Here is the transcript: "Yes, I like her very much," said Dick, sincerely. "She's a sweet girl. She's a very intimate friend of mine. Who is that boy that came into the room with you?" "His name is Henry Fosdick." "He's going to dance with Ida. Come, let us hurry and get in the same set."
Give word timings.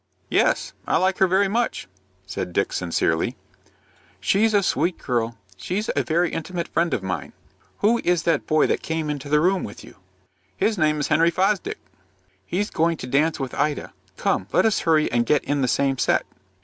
"Yes, 0.29 0.73
I 0.87 0.97
like 0.97 1.19
her 1.19 1.27
very 1.27 1.47
much," 1.47 1.87
said 2.25 2.53
Dick, 2.53 2.73
sincerely. 2.73 3.35
"She's 4.19 4.55
a 4.55 4.63
sweet 4.63 4.97
girl. 4.97 5.37
She's 5.57 5.91
a 5.95 6.01
very 6.01 6.31
intimate 6.31 6.67
friend 6.67 6.91
of 6.95 7.03
mine. 7.03 7.33
Who 7.81 8.01
is 8.03 8.23
that 8.23 8.47
boy 8.47 8.65
that 8.65 8.81
came 8.81 9.11
into 9.11 9.29
the 9.29 9.39
room 9.39 9.63
with 9.63 9.83
you?" 9.83 9.97
"His 10.57 10.75
name 10.75 10.99
is 10.99 11.09
Henry 11.09 11.29
Fosdick." 11.29 11.77
"He's 12.47 12.71
going 12.71 12.97
to 12.97 13.05
dance 13.05 13.39
with 13.39 13.53
Ida. 13.53 13.93
Come, 14.17 14.47
let 14.51 14.65
us 14.65 14.79
hurry 14.89 15.11
and 15.11 15.23
get 15.23 15.43
in 15.43 15.61
the 15.61 15.67
same 15.67 15.99
set." 15.99 16.25